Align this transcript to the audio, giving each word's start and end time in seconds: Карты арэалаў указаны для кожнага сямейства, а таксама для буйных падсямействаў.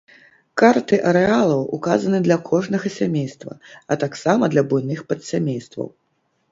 Карты 0.61 0.97
арэалаў 1.09 1.61
указаны 1.79 2.23
для 2.29 2.37
кожнага 2.49 2.87
сямейства, 2.97 3.53
а 3.91 4.01
таксама 4.07 4.43
для 4.57 4.69
буйных 4.75 5.07
падсямействаў. 5.13 5.87